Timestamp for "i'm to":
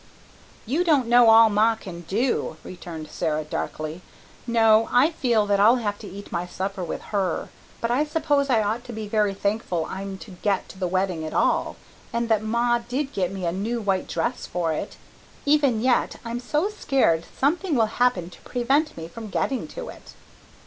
9.87-10.31